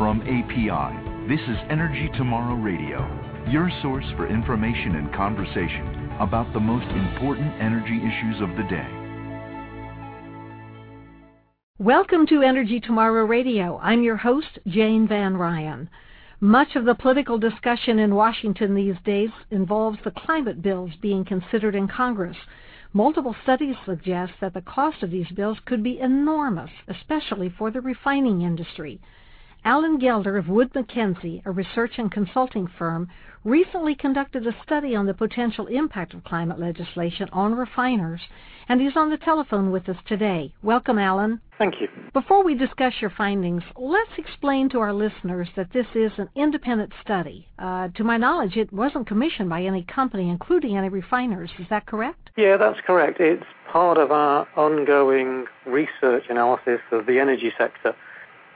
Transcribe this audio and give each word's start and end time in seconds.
From 0.00 0.22
API, 0.22 1.28
this 1.28 1.40
is 1.46 1.58
Energy 1.68 2.08
Tomorrow 2.16 2.54
Radio, 2.54 3.04
your 3.50 3.70
source 3.82 4.06
for 4.16 4.26
information 4.26 4.94
and 4.94 5.12
conversation 5.12 6.16
about 6.18 6.50
the 6.54 6.58
most 6.58 6.86
important 6.86 7.52
energy 7.60 7.98
issues 7.98 8.40
of 8.40 8.48
the 8.56 8.62
day. 8.62 8.88
Welcome 11.78 12.26
to 12.28 12.40
Energy 12.40 12.80
Tomorrow 12.80 13.26
Radio. 13.26 13.76
I'm 13.82 14.02
your 14.02 14.16
host, 14.16 14.58
Jane 14.66 15.06
Van 15.06 15.36
Ryan. 15.36 15.90
Much 16.40 16.76
of 16.76 16.86
the 16.86 16.94
political 16.94 17.36
discussion 17.36 17.98
in 17.98 18.14
Washington 18.14 18.74
these 18.74 18.96
days 19.04 19.28
involves 19.50 19.98
the 20.02 20.12
climate 20.12 20.62
bills 20.62 20.92
being 21.02 21.26
considered 21.26 21.74
in 21.74 21.86
Congress. 21.86 22.38
Multiple 22.94 23.36
studies 23.42 23.76
suggest 23.84 24.32
that 24.40 24.54
the 24.54 24.62
cost 24.62 25.02
of 25.02 25.10
these 25.10 25.28
bills 25.36 25.58
could 25.66 25.82
be 25.82 26.00
enormous, 26.00 26.70
especially 26.88 27.50
for 27.50 27.70
the 27.70 27.82
refining 27.82 28.40
industry. 28.40 28.98
Alan 29.64 29.98
Gelder 29.98 30.38
of 30.38 30.48
Wood 30.48 30.74
Mackenzie, 30.74 31.42
a 31.44 31.50
research 31.50 31.98
and 31.98 32.10
consulting 32.10 32.66
firm, 32.78 33.08
recently 33.44 33.94
conducted 33.94 34.46
a 34.46 34.56
study 34.62 34.96
on 34.96 35.04
the 35.04 35.12
potential 35.12 35.66
impact 35.66 36.14
of 36.14 36.24
climate 36.24 36.58
legislation 36.58 37.28
on 37.32 37.54
refiners, 37.54 38.20
and 38.68 38.80
he's 38.80 38.96
on 38.96 39.10
the 39.10 39.18
telephone 39.18 39.70
with 39.70 39.86
us 39.88 39.96
today. 40.06 40.54
Welcome, 40.62 40.98
Alan. 40.98 41.40
Thank 41.58 41.74
you. 41.80 41.88
Before 42.14 42.42
we 42.42 42.54
discuss 42.54 42.94
your 43.02 43.10
findings, 43.10 43.62
let's 43.76 44.10
explain 44.16 44.70
to 44.70 44.78
our 44.80 44.94
listeners 44.94 45.48
that 45.56 45.72
this 45.74 45.86
is 45.94 46.12
an 46.16 46.30
independent 46.34 46.92
study. 47.02 47.46
Uh, 47.58 47.88
to 47.96 48.04
my 48.04 48.16
knowledge, 48.16 48.56
it 48.56 48.72
wasn't 48.72 49.06
commissioned 49.06 49.50
by 49.50 49.62
any 49.62 49.82
company, 49.84 50.30
including 50.30 50.78
any 50.78 50.88
refiners. 50.88 51.50
Is 51.58 51.66
that 51.68 51.84
correct? 51.84 52.30
Yeah, 52.38 52.56
that's 52.56 52.80
correct. 52.86 53.20
It's 53.20 53.44
part 53.70 53.98
of 53.98 54.10
our 54.10 54.48
ongoing 54.56 55.44
research 55.66 56.24
analysis 56.30 56.80
of 56.92 57.04
the 57.04 57.18
energy 57.18 57.52
sector. 57.58 57.94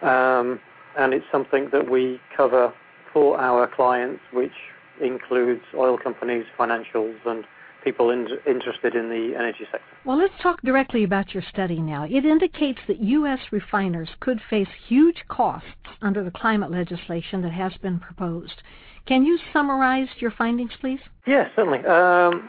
Um, 0.02 0.60
and 0.98 1.14
it's 1.14 1.26
something 1.30 1.68
that 1.72 1.90
we 1.90 2.20
cover 2.36 2.72
for 3.12 3.40
our 3.40 3.66
clients, 3.66 4.20
which 4.32 4.52
includes 5.00 5.62
oil 5.74 5.98
companies, 5.98 6.44
financials, 6.58 7.16
and 7.26 7.44
people 7.82 8.10
in, 8.10 8.26
interested 8.46 8.94
in 8.94 9.08
the 9.08 9.34
energy 9.36 9.66
sector. 9.70 9.86
Well, 10.04 10.18
let's 10.18 10.34
talk 10.42 10.62
directly 10.62 11.04
about 11.04 11.34
your 11.34 11.42
study 11.50 11.78
now. 11.80 12.04
It 12.04 12.24
indicates 12.24 12.80
that 12.88 13.00
U.S. 13.00 13.40
refiners 13.50 14.08
could 14.20 14.40
face 14.48 14.68
huge 14.88 15.24
costs 15.28 15.68
under 16.00 16.24
the 16.24 16.30
climate 16.30 16.70
legislation 16.70 17.42
that 17.42 17.52
has 17.52 17.72
been 17.82 17.98
proposed. 17.98 18.62
Can 19.06 19.24
you 19.24 19.38
summarize 19.52 20.08
your 20.18 20.30
findings, 20.30 20.72
please? 20.80 21.00
Yes, 21.26 21.50
certainly. 21.54 21.80
Um, 21.80 22.48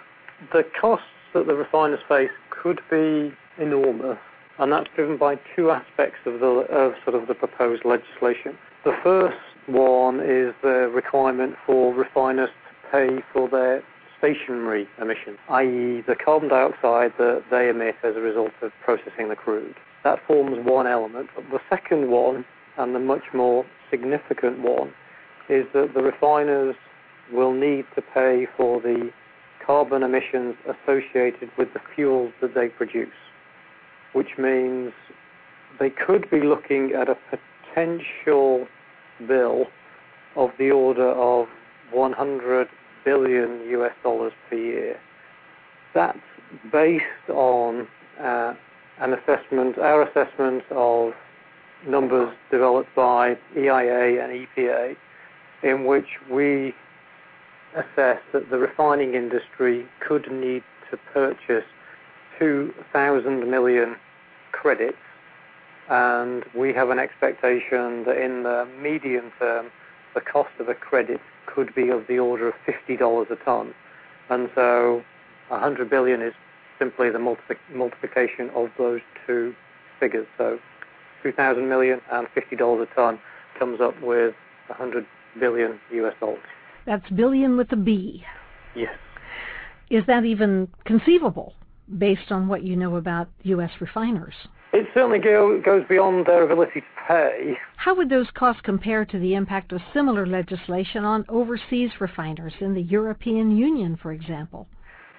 the 0.53 0.63
costs 0.79 1.05
that 1.33 1.47
the 1.47 1.53
refiners 1.53 1.99
face 2.07 2.31
could 2.49 2.79
be 2.89 3.33
enormous 3.61 4.17
and 4.59 4.71
that's 4.71 4.87
driven 4.95 5.17
by 5.17 5.35
two 5.55 5.71
aspects 5.71 6.19
of 6.25 6.39
the 6.39 6.45
of 6.45 6.93
sort 7.03 7.15
of 7.15 7.27
the 7.27 7.33
proposed 7.33 7.83
legislation. 7.85 8.57
The 8.83 8.95
first 9.03 9.37
one 9.67 10.19
is 10.19 10.53
the 10.61 10.89
requirement 10.93 11.55
for 11.65 11.93
refiners 11.93 12.49
to 12.49 12.91
pay 12.91 13.23
for 13.33 13.49
their 13.49 13.83
stationary 14.17 14.87
emissions, 15.01 15.37
i.e., 15.49 16.03
the 16.07 16.15
carbon 16.15 16.49
dioxide 16.49 17.11
that 17.17 17.43
they 17.51 17.69
emit 17.69 17.95
as 18.03 18.15
a 18.15 18.21
result 18.21 18.51
of 18.61 18.71
processing 18.83 19.29
the 19.29 19.35
crude. 19.35 19.75
That 20.03 20.19
forms 20.25 20.65
one 20.65 20.87
element. 20.87 21.29
The 21.51 21.59
second 21.69 22.09
one, 22.09 22.45
and 22.77 22.95
the 22.95 22.99
much 22.99 23.23
more 23.33 23.65
significant 23.89 24.59
one, 24.59 24.93
is 25.49 25.65
that 25.73 25.93
the 25.93 26.01
refiners 26.01 26.75
will 27.31 27.53
need 27.53 27.85
to 27.95 28.01
pay 28.01 28.47
for 28.55 28.79
the 28.79 29.11
carbon 29.65 30.03
emissions 30.03 30.55
associated 30.63 31.49
with 31.57 31.73
the 31.73 31.79
fuels 31.95 32.31
that 32.41 32.53
they 32.53 32.69
produce 32.69 33.09
which 34.15 34.37
means 34.37 34.93
they 35.77 35.89
could 35.89 36.29
be 36.31 36.39
looking 36.39 36.93
at 36.93 37.09
a 37.09 37.17
potential 37.75 38.65
bill 39.27 39.65
of 40.37 40.51
the 40.57 40.71
order 40.71 41.09
of 41.09 41.47
100 41.91 42.69
billion 43.03 43.69
US 43.71 43.91
dollars 44.03 44.31
per 44.49 44.55
year. 44.55 44.95
That's 45.93 46.17
based 46.71 47.29
on 47.29 47.87
uh, 48.17 48.53
an 49.01 49.13
assessment, 49.13 49.77
our 49.77 50.03
assessment 50.03 50.63
of 50.71 51.11
numbers 51.85 52.33
developed 52.49 52.95
by 52.95 53.37
EIA 53.57 54.23
and 54.23 54.47
EPA, 54.47 54.95
in 55.61 55.83
which 55.83 56.07
we 56.31 56.73
assess 57.73 58.19
that 58.31 58.49
the 58.49 58.57
refining 58.57 59.13
industry 59.13 59.85
could 60.07 60.31
need 60.31 60.63
to 60.89 60.97
purchase 61.13 61.65
2,000 62.39 63.49
million 63.49 63.97
credits, 64.61 64.97
and 65.89 66.43
we 66.55 66.73
have 66.73 66.89
an 66.89 66.99
expectation 66.99 68.03
that 68.05 68.17
in 68.17 68.43
the 68.43 68.67
medium 68.81 69.31
term, 69.37 69.67
the 70.13 70.21
cost 70.21 70.49
of 70.59 70.69
a 70.69 70.73
credit 70.73 71.19
could 71.45 71.75
be 71.75 71.89
of 71.89 72.07
the 72.07 72.17
order 72.17 72.47
of 72.47 72.53
$50 72.67 73.31
a 73.31 73.35
ton. 73.43 73.73
And 74.29 74.49
so 74.55 75.03
100 75.49 75.89
billion 75.89 76.21
is 76.21 76.33
simply 76.79 77.09
the 77.09 77.19
multi- 77.19 77.61
multiplication 77.73 78.49
of 78.55 78.69
those 78.77 79.01
two 79.27 79.53
figures. 79.99 80.27
So 80.37 80.57
2,000 81.23 81.69
million 81.69 82.01
and 82.11 82.27
$50 82.35 82.81
a 82.81 82.95
ton 82.95 83.19
comes 83.59 83.79
up 83.81 83.99
with 84.01 84.33
100 84.67 85.05
billion 85.39 85.79
US 85.91 86.13
dollars. 86.19 86.39
That's 86.85 87.07
billion 87.09 87.57
with 87.57 87.71
a 87.71 87.75
B. 87.75 88.23
Yes. 88.75 88.95
Is 89.89 90.03
that 90.07 90.25
even 90.25 90.67
conceivable? 90.85 91.53
Based 91.97 92.31
on 92.31 92.47
what 92.47 92.63
you 92.63 92.75
know 92.75 92.95
about 92.95 93.27
U.S. 93.43 93.71
refiners. 93.79 94.33
It 94.73 94.87
certainly 94.93 95.19
go, 95.19 95.61
goes 95.61 95.83
beyond 95.87 96.25
their 96.25 96.43
ability 96.43 96.81
to 96.81 96.87
pay. 97.07 97.53
How 97.77 97.95
would 97.95 98.09
those 98.09 98.27
costs 98.33 98.61
compare 98.63 99.05
to 99.05 99.19
the 99.19 99.35
impact 99.35 99.71
of 99.71 99.79
similar 99.93 100.25
legislation 100.25 101.05
on 101.05 101.23
overseas 101.29 101.91
refiners 101.99 102.53
in 102.59 102.73
the 102.73 102.81
European 102.81 103.55
Union, 103.55 103.97
for 104.01 104.11
example? 104.11 104.67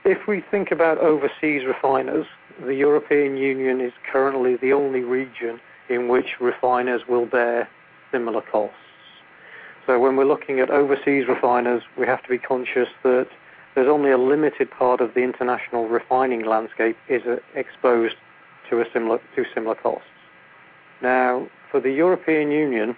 If 0.04 0.28
we 0.28 0.42
think 0.50 0.72
about 0.72 0.98
overseas 0.98 1.62
refiners, 1.66 2.26
the 2.64 2.74
European 2.74 3.36
Union 3.36 3.80
is 3.80 3.92
currently 4.12 4.56
the 4.56 4.72
only 4.72 5.00
region 5.00 5.58
in 5.88 6.08
which 6.08 6.26
refiners 6.40 7.02
will 7.08 7.26
bear 7.26 7.68
similar 8.12 8.42
costs. 8.42 8.76
So 9.86 9.98
when 10.00 10.16
we're 10.16 10.26
looking 10.26 10.60
at 10.60 10.70
overseas 10.70 11.24
refiners, 11.28 11.82
we 11.96 12.06
have 12.06 12.22
to 12.24 12.28
be 12.28 12.38
conscious 12.38 12.88
that 13.04 13.28
there's 13.76 13.88
only 13.88 14.10
a 14.10 14.18
limited 14.18 14.70
part 14.70 15.02
of 15.02 15.12
the 15.12 15.20
international 15.20 15.86
refining 15.86 16.44
landscape 16.46 16.96
is 17.08 17.22
uh, 17.26 17.36
exposed 17.54 18.16
to 18.70 18.82
similar 18.92 19.20
to 19.36 19.44
similar 19.54 19.74
costs. 19.74 20.08
Now, 21.02 21.46
for 21.70 21.78
the 21.78 21.92
European 21.92 22.50
Union, 22.50 22.96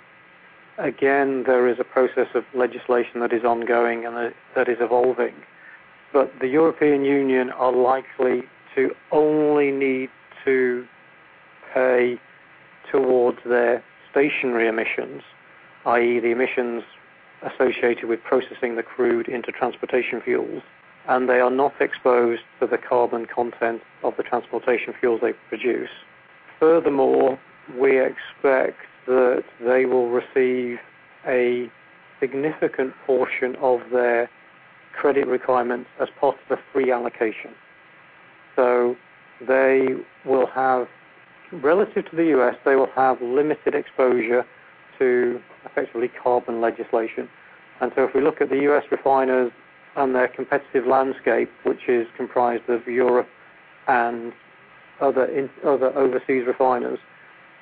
again, 0.78 1.42
there 1.46 1.68
is 1.68 1.78
a 1.80 1.84
process 1.84 2.28
of 2.34 2.44
legislation 2.54 3.18
that 3.20 3.32
is 3.32 3.44
ongoing 3.44 4.06
and 4.06 4.32
that 4.54 4.68
is 4.68 4.78
evolving. 4.80 5.34
But 6.12 6.32
the 6.40 6.46
European 6.46 7.04
Union 7.04 7.50
are 7.50 7.72
likely 7.72 8.44
to 8.76 8.94
only 9.10 9.72
need 9.72 10.10
to 10.44 10.86
pay 11.74 12.20
towards 12.90 13.38
their 13.44 13.82
stationary 14.10 14.68
emissions, 14.68 15.22
i.e., 15.86 16.20
the 16.20 16.30
emissions 16.30 16.84
associated 17.42 18.06
with 18.08 18.22
processing 18.22 18.76
the 18.76 18.82
crude 18.82 19.28
into 19.28 19.52
transportation 19.52 20.20
fuels, 20.20 20.62
and 21.08 21.28
they 21.28 21.40
are 21.40 21.50
not 21.50 21.72
exposed 21.80 22.42
to 22.60 22.66
the 22.66 22.78
carbon 22.78 23.26
content 23.26 23.82
of 24.02 24.16
the 24.16 24.22
transportation 24.22 24.92
fuels 24.98 25.20
they 25.20 25.32
produce. 25.48 25.90
Furthermore, 26.58 27.38
we 27.78 28.00
expect 28.00 28.78
that 29.06 29.44
they 29.60 29.84
will 29.86 30.10
receive 30.10 30.78
a 31.26 31.70
significant 32.20 32.92
portion 33.06 33.56
of 33.56 33.80
their 33.92 34.28
credit 34.92 35.26
requirements 35.26 35.88
as 36.00 36.08
part 36.20 36.34
of 36.34 36.48
the 36.48 36.58
free 36.72 36.90
allocation. 36.90 37.52
So 38.56 38.96
they 39.46 39.86
will 40.24 40.46
have, 40.46 40.88
relative 41.52 42.10
to 42.10 42.16
the 42.16 42.36
US, 42.38 42.56
they 42.64 42.74
will 42.74 42.90
have 42.96 43.22
limited 43.22 43.74
exposure 43.74 44.44
to 44.98 45.40
effectively 45.64 46.10
carbon 46.22 46.60
legislation. 46.60 47.28
And 47.80 47.92
so 47.94 48.04
if 48.04 48.14
we 48.14 48.20
look 48.20 48.40
at 48.40 48.48
the 48.50 48.60
US 48.70 48.84
refiners 48.90 49.52
and 49.96 50.14
their 50.14 50.28
competitive 50.28 50.86
landscape, 50.86 51.50
which 51.64 51.88
is 51.88 52.06
comprised 52.16 52.68
of 52.68 52.86
Europe 52.86 53.28
and 53.86 54.32
other, 55.00 55.28
overseas 55.64 56.44
refiners, 56.46 56.98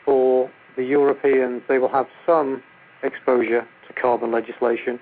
for 0.05 0.51
the 0.77 0.85
Europeans, 0.85 1.63
they 1.69 1.79
will 1.79 1.89
have 1.89 2.07
some 2.25 2.63
exposure 3.03 3.67
to 3.87 4.01
carbon 4.01 4.33
legislation. 4.33 4.99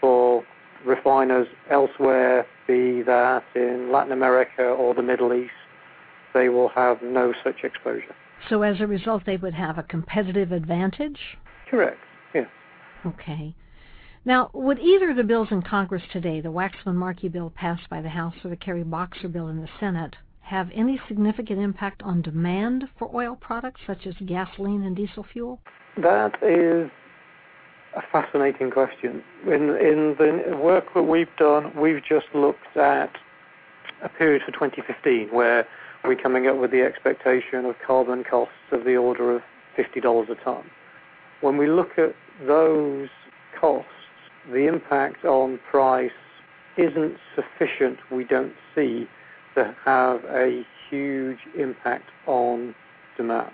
For 0.00 0.44
refiners 0.84 1.46
elsewhere, 1.70 2.46
be 2.66 3.02
that 3.02 3.44
in 3.54 3.90
Latin 3.92 4.12
America 4.12 4.62
or 4.62 4.94
the 4.94 5.02
Middle 5.02 5.32
East, 5.32 5.52
they 6.32 6.48
will 6.48 6.68
have 6.70 7.02
no 7.02 7.32
such 7.44 7.64
exposure. 7.64 8.14
So 8.48 8.62
as 8.62 8.80
a 8.80 8.86
result, 8.86 9.24
they 9.24 9.36
would 9.36 9.54
have 9.54 9.78
a 9.78 9.82
competitive 9.82 10.52
advantage? 10.52 11.38
Correct. 11.70 11.98
Yes. 12.34 12.46
Okay. 13.06 13.54
Now, 14.24 14.50
would 14.54 14.78
either 14.78 15.10
of 15.10 15.16
the 15.16 15.24
bills 15.24 15.48
in 15.50 15.62
Congress 15.62 16.02
today, 16.10 16.40
the 16.40 16.48
Waxman-Markey 16.48 17.28
bill 17.28 17.52
passed 17.54 17.88
by 17.90 18.00
the 18.00 18.08
House 18.08 18.34
or 18.42 18.50
the 18.50 18.56
Kerry-Boxer 18.56 19.28
bill 19.28 19.48
in 19.48 19.60
the 19.60 19.68
Senate, 19.78 20.16
have 20.40 20.70
any 20.74 21.00
significant 21.08 21.58
impact 21.58 22.02
on 22.02 22.22
demand 22.22 22.84
for 22.98 23.10
oil 23.14 23.36
products 23.38 23.80
such 23.86 24.06
as 24.06 24.14
gasoline 24.26 24.82
and 24.82 24.96
diesel 24.96 25.26
fuel? 25.30 25.60
That 25.96 26.42
is 26.42 26.90
a 27.96 28.02
fascinating 28.12 28.70
question. 28.70 29.22
In, 29.46 29.70
in 29.76 30.16
the 30.18 30.56
work 30.56 30.86
that 30.94 31.02
we've 31.02 31.34
done, 31.38 31.72
we've 31.78 32.02
just 32.06 32.26
looked 32.34 32.76
at 32.76 33.10
a 34.02 34.08
period 34.08 34.42
for 34.44 34.52
2015 34.52 35.28
where 35.32 35.66
we're 36.04 36.16
coming 36.16 36.46
up 36.46 36.56
with 36.56 36.70
the 36.70 36.82
expectation 36.82 37.64
of 37.64 37.74
carbon 37.86 38.24
costs 38.24 38.54
of 38.72 38.84
the 38.84 38.96
order 38.96 39.36
of 39.36 39.42
$50 39.78 40.30
a 40.30 40.44
ton. 40.44 40.64
When 41.40 41.56
we 41.56 41.66
look 41.66 41.98
at 41.98 42.14
those 42.46 43.08
costs, 43.60 43.90
the 44.50 44.66
impact 44.66 45.24
on 45.24 45.58
price 45.70 46.10
isn't 46.76 47.16
sufficient, 47.34 47.98
we 48.10 48.24
don't 48.24 48.54
see, 48.74 49.08
to 49.54 49.74
have 49.84 50.24
a 50.24 50.64
huge 50.90 51.38
impact 51.56 52.10
on 52.26 52.74
demand. 53.16 53.52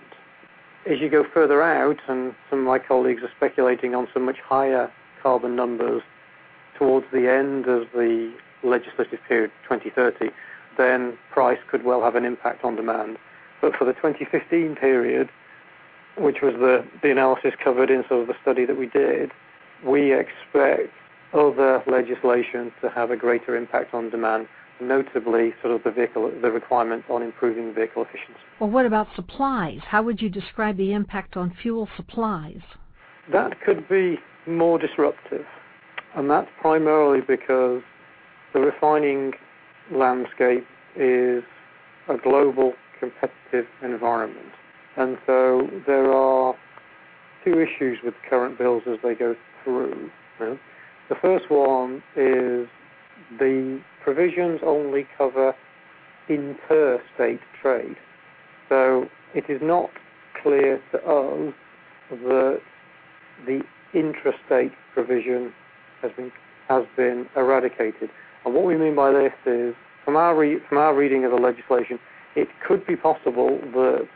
As 0.91 0.99
you 1.01 1.11
go 1.11 1.25
further 1.35 1.63
out, 1.63 1.99
and 2.09 2.35
some 2.49 2.61
of 2.61 2.65
my 2.65 2.79
colleagues 2.79 3.23
are 3.23 3.31
speculating 3.37 3.95
on 3.95 4.09
some 4.15 4.25
much 4.25 4.39
higher 4.41 4.91
carbon 5.23 5.55
numbers 5.55 6.03
towards 6.79 7.07
the 7.13 7.31
end 7.31 7.67
of 7.67 7.89
the 7.93 8.33
legislative 8.63 9.21
period, 9.29 9.51
2030, 9.69 10.31
then 10.79 11.19
price 11.31 11.59
could 11.71 11.85
well 11.85 12.03
have 12.03 12.17
an 12.17 12.25
impact 12.25 12.65
on 12.65 12.77
demand. 12.77 13.19
But 13.61 13.77
for 13.77 13.85
the 13.85 13.93
2015 13.93 14.77
period, 14.77 15.29
which 16.21 16.43
was 16.43 16.55
the, 16.55 16.85
the 17.03 17.11
analysis 17.11 17.53
covered 17.63 17.91
in 17.91 18.05
sort 18.09 18.23
of 18.23 18.27
the 18.29 18.35
study 18.43 18.67
that 18.67 18.79
we 18.79 18.87
did, 18.87 19.33
we 19.85 20.13
expect 20.13 20.93
other 21.33 21.83
legislation 21.87 22.73
to 22.83 22.91
have 22.91 23.11
a 23.11 23.17
greater 23.17 23.57
impact 23.57 23.95
on 23.95 24.11
demand, 24.11 24.47
notably 24.81 25.55
sort 25.63 25.75
of 25.75 25.83
the 25.83 25.91
vehicle, 25.91 26.31
the 26.43 26.51
requirement 26.51 27.05
on 27.09 27.23
improving 27.23 27.73
vehicle 27.75 28.03
efficiency. 28.03 28.41
Well, 28.61 28.71
what 28.71 28.85
about 28.85 29.09
supplies? 29.15 29.81
How 29.87 30.03
would 30.03 30.21
you 30.21 30.29
describe 30.29 30.77
the 30.77 30.93
impact 30.93 31.37
on 31.37 31.57
fuel 31.63 31.89
supplies? 31.97 32.61
That 33.33 33.61
could 33.65 33.89
be 33.89 34.19
more 34.47 34.79
disruptive, 34.79 35.47
and 36.17 36.29
that's 36.29 36.49
primarily 36.61 37.21
because 37.21 37.83
the 38.53 38.61
refining 38.61 39.33
landscape 39.93 40.67
is 40.97 41.45
a 42.09 42.17
global 42.23 42.75
competitive 42.99 43.67
environment. 43.83 44.53
And 44.97 45.19
so 45.27 45.69
there 45.87 46.13
are 46.13 46.55
two 47.45 47.61
issues 47.61 47.99
with 48.05 48.15
current 48.29 48.59
bills 48.59 48.83
as 48.87 48.99
they 49.03 49.15
go 49.15 49.35
through. 49.65 50.11
The 50.39 51.15
first 51.21 51.51
one 51.51 52.03
is 52.17 52.69
the 53.39 53.81
provisions 54.03 54.61
only 54.65 55.07
cover 55.17 55.55
interstate 56.29 57.41
trade. 57.61 57.97
So 58.69 59.09
it 59.35 59.45
is 59.49 59.61
not 59.63 59.91
clear 60.43 60.81
to 60.93 60.99
us 60.99 61.55
that 62.11 62.61
the 63.47 63.61
intrastate 63.95 64.73
provision 64.95 65.53
has 66.03 66.13
been 66.17 66.33
has 66.69 66.85
been 66.97 67.27
eradicated. 67.37 68.11
And 68.45 68.55
what 68.55 68.65
we 68.65 68.77
mean 68.77 68.95
by 68.95 69.13
this 69.13 69.33
is, 69.45 69.75
from 70.05 70.17
our 70.17 70.37
re- 70.37 70.61
from 70.69 70.79
our 70.79 70.95
reading 70.95 71.25
of 71.25 71.33
the 71.33 71.37
legislation, 71.37 71.99
it 72.37 72.49
could 72.67 72.87
be 72.87 72.97
possible 72.97 73.59
that 73.73 74.09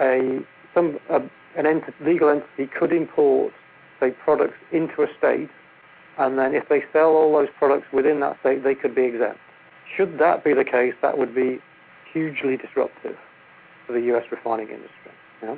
a 0.00 0.40
some 0.74 0.98
a, 1.08 1.20
an 1.56 1.66
ent- 1.66 1.94
legal 2.00 2.28
entity 2.28 2.70
could 2.78 2.92
import 2.92 3.52
say 3.98 4.10
products 4.10 4.56
into 4.72 5.02
a 5.02 5.06
state 5.18 5.50
and 6.20 6.38
then 6.38 6.54
if 6.54 6.68
they 6.68 6.82
sell 6.92 7.10
all 7.10 7.32
those 7.32 7.48
products 7.58 7.86
within 7.92 8.20
that 8.20 8.38
state, 8.40 8.62
they 8.62 8.74
could 8.74 8.94
be 8.94 9.04
exempt. 9.04 9.38
Should 9.96 10.18
that 10.18 10.44
be 10.44 10.52
the 10.52 10.64
case, 10.64 10.92
that 11.00 11.16
would 11.16 11.34
be 11.34 11.58
hugely 12.12 12.58
disruptive 12.58 13.16
for 13.86 13.94
the 13.94 14.00
U.S. 14.12 14.24
refining 14.30 14.68
industry. 14.68 15.12
Yeah? 15.42 15.56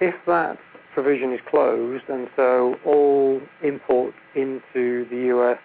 If 0.00 0.14
that 0.26 0.58
provision 0.94 1.32
is 1.32 1.40
closed, 1.50 2.04
and 2.08 2.28
so 2.36 2.76
all 2.86 3.40
imports 3.62 4.16
into 4.36 5.04
the 5.10 5.24
U.S. 5.26 5.58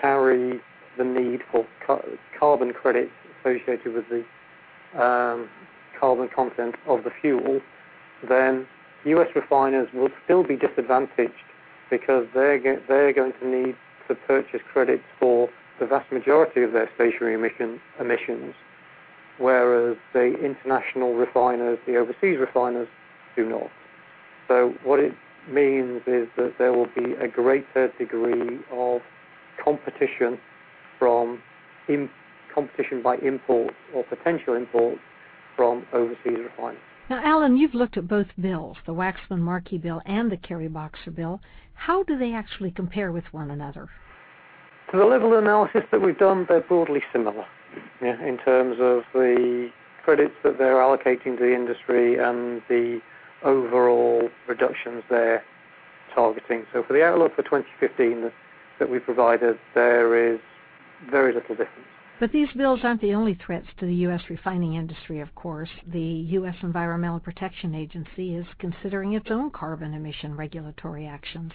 carry 0.00 0.60
the 0.96 1.04
need 1.04 1.40
for 1.52 1.66
ca- 1.86 2.00
carbon 2.38 2.72
credits 2.72 3.12
associated 3.40 3.92
with 3.92 4.04
the 4.08 4.24
um, 5.02 5.50
carbon 6.00 6.28
content 6.34 6.74
of 6.88 7.04
the 7.04 7.10
fuel, 7.20 7.60
then 8.28 8.66
U.S. 9.04 9.28
refiners 9.34 9.88
will 9.92 10.08
still 10.24 10.42
be 10.42 10.56
disadvantaged 10.56 11.32
because 11.90 12.26
they're, 12.34 12.58
ge- 12.58 12.82
they're 12.88 13.12
going 13.12 13.32
to 13.40 13.46
need 13.46 13.76
to 14.08 14.14
purchase 14.14 14.60
credits 14.72 15.04
for 15.18 15.48
the 15.78 15.86
vast 15.86 16.10
majority 16.12 16.62
of 16.62 16.72
their 16.72 16.90
stationary 16.94 17.34
emission, 17.34 17.80
emissions, 17.98 18.54
whereas 19.38 19.96
the 20.12 20.34
international 20.44 21.14
refiners, 21.14 21.78
the 21.86 21.96
overseas 21.96 22.38
refiners, 22.38 22.88
do 23.36 23.48
not. 23.48 23.70
So 24.48 24.74
what 24.84 25.00
it 25.00 25.12
means 25.50 26.02
is 26.06 26.28
that 26.36 26.54
there 26.58 26.72
will 26.72 26.88
be 26.94 27.14
a 27.14 27.28
greater 27.28 27.88
degree 27.98 28.58
of 28.72 29.00
competition 29.62 30.38
from 30.98 31.42
competition 32.54 33.02
by 33.02 33.16
imports 33.16 33.74
or 33.94 34.04
potential 34.04 34.54
imports 34.54 35.00
from 35.60 35.84
overseas 35.92 36.38
refiners. 36.38 36.80
Now, 37.10 37.20
Alan, 37.22 37.58
you've 37.58 37.74
looked 37.74 37.98
at 37.98 38.08
both 38.08 38.28
bills, 38.40 38.78
the 38.86 38.94
Waxman-Markey 38.94 39.76
bill 39.76 40.00
and 40.06 40.32
the 40.32 40.38
Kerry-Boxer 40.38 41.10
bill. 41.10 41.42
How 41.74 42.02
do 42.02 42.16
they 42.16 42.32
actually 42.32 42.70
compare 42.70 43.12
with 43.12 43.24
one 43.32 43.50
another? 43.50 43.90
To 44.90 44.96
the 44.96 45.04
level 45.04 45.34
of 45.34 45.44
analysis 45.44 45.82
that 45.92 46.00
we've 46.00 46.16
done, 46.16 46.46
they're 46.48 46.62
broadly 46.62 47.02
similar 47.12 47.44
yeah, 48.00 48.18
in 48.26 48.38
terms 48.38 48.78
of 48.80 49.02
the 49.12 49.68
credits 50.02 50.32
that 50.44 50.56
they're 50.56 50.76
allocating 50.76 51.36
to 51.36 51.44
the 51.44 51.54
industry 51.54 52.16
and 52.16 52.62
the 52.70 53.00
overall 53.44 54.30
reductions 54.48 55.02
they're 55.10 55.44
targeting. 56.14 56.64
So 56.72 56.82
for 56.82 56.94
the 56.94 57.04
outlook 57.04 57.36
for 57.36 57.42
2015 57.42 58.22
that, 58.22 58.32
that 58.78 58.88
we 58.88 58.98
provided, 58.98 59.58
there 59.74 60.32
is 60.32 60.40
very 61.10 61.34
little 61.34 61.54
difference. 61.54 61.86
But 62.20 62.32
these 62.32 62.52
bills 62.54 62.80
aren't 62.84 63.00
the 63.00 63.14
only 63.14 63.34
threats 63.46 63.66
to 63.78 63.86
the 63.86 63.94
U.S. 63.94 64.20
refining 64.28 64.74
industry, 64.74 65.20
of 65.20 65.34
course. 65.34 65.70
The 65.90 65.98
U.S. 65.98 66.54
Environmental 66.62 67.18
Protection 67.18 67.74
Agency 67.74 68.36
is 68.36 68.44
considering 68.58 69.14
its 69.14 69.30
own 69.30 69.50
carbon 69.50 69.94
emission 69.94 70.36
regulatory 70.36 71.06
actions. 71.06 71.50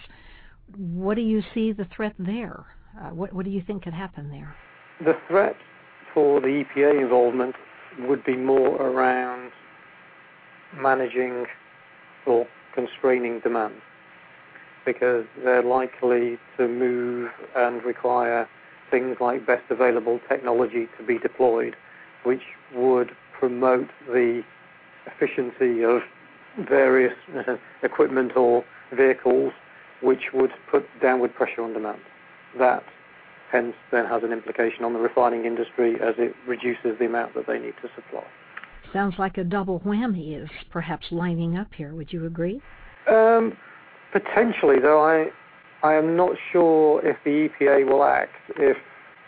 What 0.76 1.14
do 1.14 1.20
you 1.20 1.40
see 1.54 1.70
the 1.70 1.86
threat 1.94 2.14
there? 2.18 2.64
Uh, 3.00 3.10
what, 3.10 3.32
what 3.32 3.44
do 3.44 3.52
you 3.52 3.62
think 3.64 3.84
could 3.84 3.94
happen 3.94 4.28
there? 4.28 4.56
The 5.04 5.16
threat 5.28 5.54
for 6.12 6.40
the 6.40 6.64
EPA 6.64 7.00
involvement 7.00 7.54
would 8.00 8.24
be 8.24 8.36
more 8.36 8.74
around 8.82 9.52
managing 10.74 11.46
or 12.26 12.44
constraining 12.74 13.38
demand 13.38 13.74
because 14.84 15.26
they're 15.44 15.62
likely 15.62 16.38
to 16.56 16.66
move 16.66 17.30
and 17.54 17.84
require 17.84 18.48
things 18.90 19.16
like 19.20 19.46
best 19.46 19.64
available 19.70 20.20
technology 20.28 20.86
to 20.98 21.04
be 21.04 21.18
deployed, 21.18 21.76
which 22.24 22.42
would 22.74 23.10
promote 23.38 23.88
the 24.06 24.42
efficiency 25.06 25.84
of 25.84 26.00
various 26.68 27.14
uh, 27.36 27.56
equipment 27.82 28.32
or 28.36 28.64
vehicles, 28.96 29.52
which 30.02 30.32
would 30.32 30.50
put 30.70 30.84
downward 31.00 31.34
pressure 31.34 31.62
on 31.62 31.72
demand. 31.72 32.00
That 32.58 32.82
hence 33.52 33.74
then 33.92 34.06
has 34.06 34.22
an 34.22 34.32
implication 34.32 34.84
on 34.84 34.92
the 34.92 34.98
refining 34.98 35.44
industry 35.44 35.94
as 35.96 36.14
it 36.18 36.34
reduces 36.46 36.98
the 36.98 37.06
amount 37.06 37.34
that 37.34 37.46
they 37.46 37.58
need 37.58 37.74
to 37.82 37.88
supply. 37.94 38.24
Sounds 38.92 39.14
like 39.18 39.38
a 39.38 39.44
double 39.44 39.80
whammy 39.80 40.40
is 40.42 40.48
perhaps 40.70 41.06
lining 41.10 41.56
up 41.56 41.68
here. 41.74 41.94
Would 41.94 42.12
you 42.12 42.26
agree? 42.26 42.60
Um, 43.08 43.56
potentially, 44.12 44.76
though 44.80 45.02
I 45.04 45.26
I 45.82 45.94
am 45.94 46.16
not 46.16 46.32
sure 46.52 47.04
if 47.06 47.16
the 47.24 47.48
EPA 47.48 47.86
will 47.86 48.04
act 48.04 48.32
if 48.56 48.76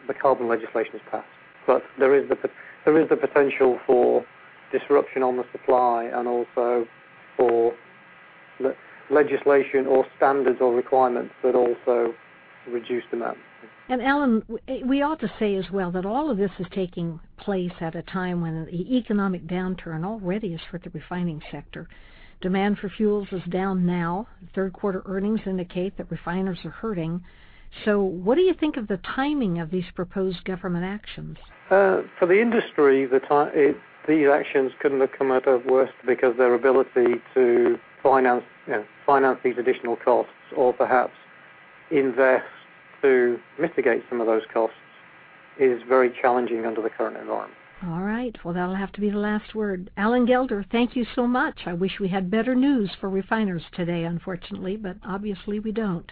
the 0.06 0.14
carbon 0.14 0.48
legislation 0.48 0.94
is 0.94 1.02
passed, 1.10 1.26
but 1.66 1.82
there 1.98 2.14
is 2.14 2.28
the 2.28 2.36
there 2.84 3.00
is 3.00 3.08
the 3.08 3.16
potential 3.16 3.78
for 3.86 4.24
disruption 4.72 5.22
on 5.22 5.36
the 5.36 5.44
supply 5.52 6.04
and 6.04 6.26
also 6.26 6.86
for 7.36 7.74
le- 8.60 8.74
legislation 9.10 9.86
or 9.86 10.06
standards 10.16 10.58
or 10.60 10.74
requirements 10.74 11.34
that 11.42 11.54
also 11.54 12.14
reduce 12.68 13.04
demand. 13.10 13.36
And 13.90 14.02
Alan, 14.02 14.42
we 14.84 15.00
ought 15.00 15.20
to 15.20 15.32
say 15.38 15.56
as 15.56 15.70
well 15.70 15.90
that 15.92 16.04
all 16.04 16.30
of 16.30 16.36
this 16.36 16.50
is 16.58 16.66
taking 16.72 17.20
place 17.38 17.72
at 17.80 17.94
a 17.94 18.02
time 18.02 18.42
when 18.42 18.66
the 18.66 18.96
economic 18.96 19.46
downturn 19.46 20.04
already 20.04 20.52
is 20.52 20.60
hurt 20.60 20.84
the 20.84 20.90
refining 20.90 21.40
sector. 21.50 21.88
Demand 22.40 22.78
for 22.78 22.88
fuels 22.88 23.28
is 23.32 23.42
down 23.48 23.84
now. 23.84 24.28
Third 24.54 24.72
quarter 24.72 25.02
earnings 25.06 25.40
indicate 25.44 25.96
that 25.96 26.10
refiners 26.10 26.58
are 26.64 26.70
hurting. 26.70 27.22
So, 27.84 28.00
what 28.00 28.36
do 28.36 28.42
you 28.42 28.54
think 28.54 28.76
of 28.76 28.86
the 28.86 28.98
timing 28.98 29.58
of 29.58 29.70
these 29.70 29.84
proposed 29.94 30.44
government 30.44 30.84
actions? 30.84 31.36
Uh, 31.70 32.02
for 32.18 32.26
the 32.26 32.40
industry, 32.40 33.06
these 33.06 34.26
actions 34.28 34.72
couldn't 34.80 35.00
have 35.00 35.12
come 35.18 35.32
out 35.32 35.48
of 35.48 35.64
worse 35.66 35.90
because 36.06 36.36
their 36.38 36.54
ability 36.54 37.20
to 37.34 37.78
finance, 38.02 38.44
you 38.66 38.74
know, 38.74 38.84
finance 39.04 39.40
these 39.42 39.58
additional 39.58 39.96
costs, 39.96 40.32
or 40.56 40.72
perhaps 40.72 41.12
invest 41.90 42.46
to 43.02 43.38
mitigate 43.58 44.02
some 44.08 44.20
of 44.20 44.26
those 44.26 44.42
costs, 44.52 44.76
is 45.58 45.82
very 45.88 46.10
challenging 46.22 46.64
under 46.64 46.80
the 46.80 46.90
current 46.90 47.16
environment. 47.16 47.58
All 47.86 48.00
right. 48.00 48.34
Well, 48.44 48.54
that'll 48.54 48.74
have 48.74 48.92
to 48.92 49.00
be 49.00 49.10
the 49.10 49.18
last 49.18 49.54
word. 49.54 49.90
Alan 49.96 50.26
Gelder, 50.26 50.64
thank 50.72 50.96
you 50.96 51.06
so 51.14 51.26
much. 51.26 51.60
I 51.66 51.74
wish 51.74 52.00
we 52.00 52.08
had 52.08 52.30
better 52.30 52.54
news 52.54 52.90
for 53.00 53.08
refiners 53.08 53.62
today, 53.72 54.04
unfortunately, 54.04 54.76
but 54.76 54.96
obviously 55.06 55.60
we 55.60 55.70
don't. 55.70 56.10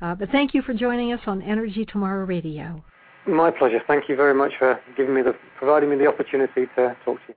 Uh, 0.00 0.14
but 0.14 0.30
thank 0.30 0.54
you 0.54 0.62
for 0.62 0.74
joining 0.74 1.12
us 1.12 1.20
on 1.26 1.42
Energy 1.42 1.84
Tomorrow 1.84 2.24
Radio. 2.26 2.84
My 3.26 3.50
pleasure. 3.50 3.80
Thank 3.86 4.08
you 4.08 4.16
very 4.16 4.34
much 4.34 4.52
for 4.58 4.80
giving 4.96 5.14
me 5.14 5.22
the 5.22 5.34
providing 5.58 5.90
me 5.90 5.96
the 5.96 6.06
opportunity 6.06 6.66
to 6.76 6.96
talk 7.04 7.18
to 7.26 7.28
you. 7.28 7.34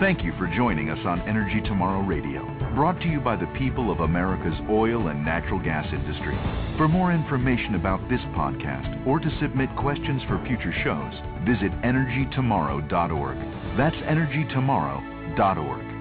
Thank 0.00 0.24
you 0.24 0.32
for 0.38 0.48
joining 0.48 0.90
us 0.90 0.98
on 1.06 1.20
Energy 1.20 1.60
Tomorrow 1.60 2.00
Radio, 2.00 2.42
brought 2.74 3.00
to 3.00 3.06
you 3.06 3.20
by 3.20 3.36
the 3.36 3.46
people 3.56 3.92
of 3.92 4.00
America's 4.00 4.58
oil 4.68 5.06
and 5.06 5.24
natural 5.24 5.60
gas 5.60 5.86
industry. 5.92 6.36
For 6.76 6.88
more 6.88 7.12
information 7.12 7.76
about 7.76 8.00
this 8.08 8.18
podcast 8.34 9.06
or 9.06 9.20
to 9.20 9.38
submit 9.40 9.70
questions 9.76 10.20
for 10.26 10.44
future 10.48 10.74
shows, 10.82 11.14
visit 11.46 11.70
energytomorrow.org. 11.82 13.38
That's 13.78 13.94
energytomorrow.org. 13.94 15.93